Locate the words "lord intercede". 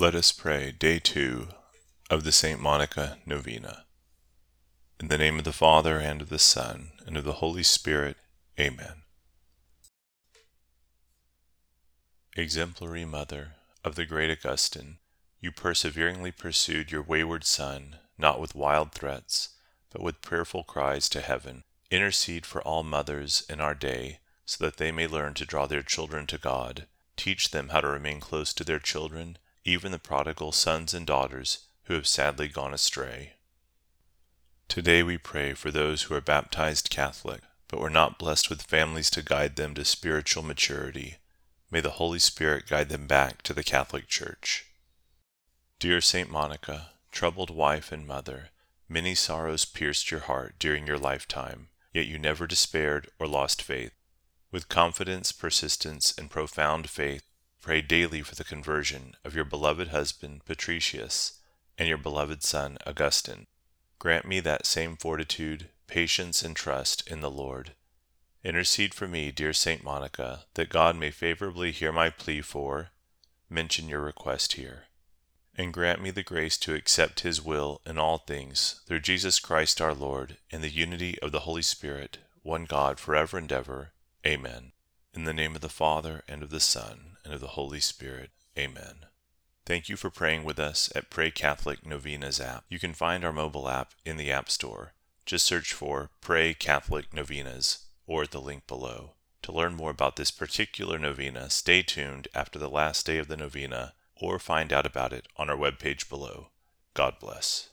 67.30-68.94